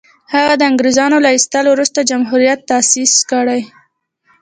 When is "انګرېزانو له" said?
0.71-1.29